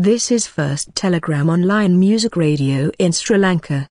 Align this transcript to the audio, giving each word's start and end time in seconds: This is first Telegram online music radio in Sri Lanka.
This 0.00 0.30
is 0.30 0.46
first 0.46 0.94
Telegram 0.94 1.50
online 1.50 1.98
music 1.98 2.36
radio 2.36 2.92
in 3.00 3.10
Sri 3.10 3.36
Lanka. 3.36 3.88